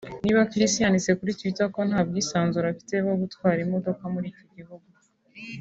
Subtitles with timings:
[0.23, 4.87] niba Chris yanditse kuri twitter ko “nta bwisanzure afite bwo gutwara imodoka muri iki gihugu”